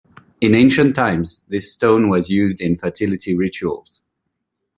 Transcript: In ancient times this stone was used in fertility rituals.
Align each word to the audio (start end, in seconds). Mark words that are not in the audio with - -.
In 0.41 0.55
ancient 0.55 0.95
times 0.95 1.43
this 1.49 1.71
stone 1.71 2.09
was 2.09 2.27
used 2.27 2.59
in 2.59 2.75
fertility 2.75 3.35
rituals. 3.35 4.01